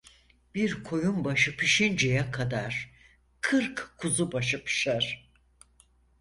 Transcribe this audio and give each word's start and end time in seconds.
Bir 0.55 0.83
koyun 0.83 1.23
başı 1.25 1.57
pişinceye 1.57 2.31
kadar, 2.31 2.91
kırk 3.41 3.91
kuzu 3.97 4.31
başı 4.31 4.63
pişer. 4.63 5.29